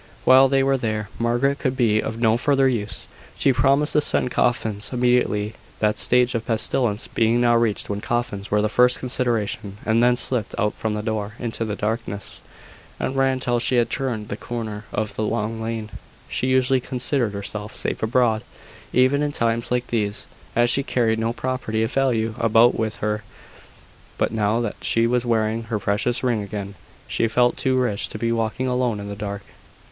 While 0.25 0.47
they 0.47 0.63
were 0.63 0.77
there, 0.79 1.09
Margaret 1.19 1.59
could 1.59 1.77
be 1.77 2.01
of 2.01 2.17
no 2.17 2.35
further 2.35 2.67
use. 2.67 3.07
She 3.35 3.53
promised 3.53 3.93
to 3.93 4.01
send 4.01 4.31
coffins 4.31 4.89
immediately 4.91 5.53
that 5.77 5.99
stage 5.99 6.33
of 6.33 6.47
pestilence 6.47 7.07
being 7.07 7.39
now 7.39 7.55
reached 7.55 7.87
when 7.87 8.01
coffins 8.01 8.49
were 8.49 8.63
the 8.63 8.67
first 8.67 8.97
consideration 8.97 9.77
and 9.85 10.01
then 10.01 10.15
slipped 10.15 10.55
out 10.57 10.73
from 10.73 10.95
the 10.95 11.03
door 11.03 11.35
into 11.37 11.65
the 11.65 11.75
darkness, 11.75 12.41
and 12.99 13.15
ran 13.15 13.39
till 13.39 13.59
she 13.59 13.75
had 13.75 13.91
turned 13.91 14.29
the 14.29 14.37
corner 14.37 14.85
of 14.91 15.15
the 15.15 15.21
long 15.21 15.61
lane. 15.61 15.91
She 16.27 16.47
usually 16.47 16.81
considered 16.81 17.33
herself 17.33 17.75
safe 17.75 18.01
abroad, 18.01 18.43
even 18.91 19.21
in 19.21 19.31
times 19.31 19.69
like 19.69 19.85
these, 19.89 20.25
as 20.55 20.71
she 20.71 20.81
carried 20.81 21.19
no 21.19 21.31
property 21.31 21.83
of 21.83 21.91
value 21.91 22.33
about 22.39 22.73
with 22.73 22.95
her: 23.05 23.23
but 24.17 24.31
now 24.31 24.61
that 24.61 24.77
she 24.81 25.05
was 25.05 25.27
wearing 25.27 25.65
her 25.65 25.77
precious 25.77 26.23
ring 26.23 26.41
again, 26.41 26.73
she 27.07 27.27
felt 27.27 27.55
too 27.55 27.77
rich 27.77 28.09
to 28.09 28.17
be 28.17 28.31
walking 28.31 28.65
alone 28.65 28.99
in 28.99 29.07
the 29.07 29.15
dark. 29.15 29.43